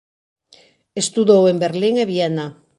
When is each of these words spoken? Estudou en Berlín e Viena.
Estudou 1.03 1.43
en 1.51 1.57
Berlín 1.63 1.95
e 2.03 2.05
Viena. 2.11 2.45